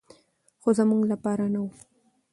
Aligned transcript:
خو 0.61 0.69
زموږ 0.77 1.01
لپاره 1.11 1.45
نه 1.53 1.59
و. 1.63 1.67